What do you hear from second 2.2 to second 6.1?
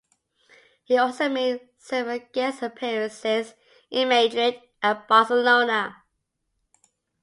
guest appearances in Madrid and Barcelona.